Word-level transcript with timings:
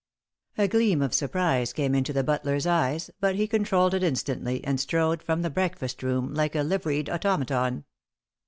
A 0.57 0.67
gleam 0.67 0.99
of 1.03 1.13
surprise 1.13 1.73
came 1.73 1.93
into 1.93 2.11
the 2.11 2.23
butler's 2.23 2.65
eyes, 2.65 3.11
but 3.19 3.35
he 3.35 3.45
controlled 3.47 3.93
it 3.93 4.01
instantly, 4.01 4.63
and 4.63 4.79
strode 4.79 5.21
from 5.21 5.43
the 5.43 5.51
breakfast 5.51 6.01
room 6.01 6.33
like 6.33 6.55
a 6.55 6.63
liveried 6.63 7.07
automaton. 7.07 7.83